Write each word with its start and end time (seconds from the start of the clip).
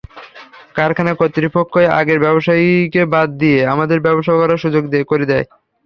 কারখানা 0.75 1.11
কর্তৃপক্ষই 1.15 1.87
আগের 1.99 2.19
ব্যবসায়ীকে 2.19 3.01
বাদ 3.13 3.29
দিয়ে 3.41 3.59
আমাদের 3.73 3.97
ব্যবসা 4.01 4.33
করার 4.33 4.61
সুযোগ 4.63 4.83
করে 5.03 5.25
দেয়। 5.31 5.45